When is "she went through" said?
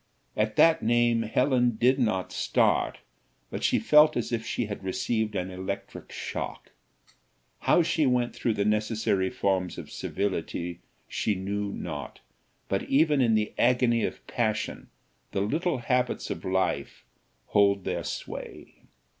7.83-8.55